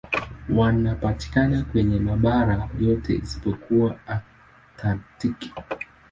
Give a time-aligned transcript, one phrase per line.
[0.55, 5.53] Wanapatikana kwenye mabara yote isipokuwa Antaktiki.